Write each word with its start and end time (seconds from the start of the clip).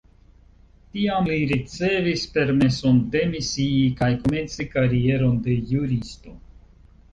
Tiam 0.95 1.27
li 1.31 1.37
ricevis 1.51 2.23
permeson 2.37 3.03
demisii 3.17 3.85
kaj 4.01 4.09
komenci 4.25 4.69
karieron 4.75 5.39
de 5.47 5.61
juristo. 5.77 6.37